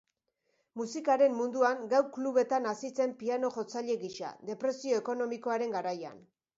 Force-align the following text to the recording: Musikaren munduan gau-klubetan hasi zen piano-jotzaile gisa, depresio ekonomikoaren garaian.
Musikaren 0.79 1.35
munduan 1.41 1.83
gau-klubetan 1.91 2.67
hasi 2.73 2.93
zen 3.03 3.15
piano-jotzaile 3.23 4.01
gisa, 4.07 4.35
depresio 4.53 5.03
ekonomikoaren 5.07 5.81
garaian. 5.81 6.31